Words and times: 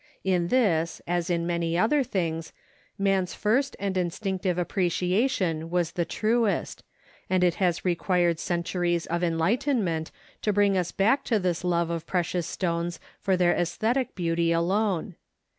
In 0.23 0.47
this, 0.47 0.99
as 1.05 1.29
in 1.29 1.45
many 1.45 1.77
other 1.77 2.03
things, 2.03 2.53
man's 2.97 3.35
first 3.35 3.75
and 3.79 3.95
instinctive 3.95 4.57
appreciation 4.57 5.69
was 5.69 5.91
the 5.91 6.05
truest, 6.05 6.83
and 7.29 7.43
it 7.43 7.53
has 7.61 7.85
required 7.85 8.39
centuries 8.39 9.05
of 9.05 9.23
enlightenment 9.23 10.09
to 10.41 10.51
bring 10.51 10.75
us 10.75 10.91
back 10.91 11.23
to 11.25 11.37
this 11.37 11.63
love 11.63 11.91
of 11.91 12.07
precious 12.07 12.47
stones 12.47 12.99
for 13.19 13.37
their 13.37 13.53
esthetic 13.53 14.15
beauty 14.15 14.51
alone. 14.51 15.17